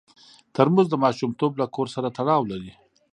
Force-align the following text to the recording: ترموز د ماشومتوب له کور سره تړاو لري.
ترموز 0.55 0.87
د 0.91 0.95
ماشومتوب 1.03 1.51
له 1.61 1.65
کور 1.75 1.87
سره 1.95 2.07
تړاو 2.17 2.41
لري. 2.51 2.73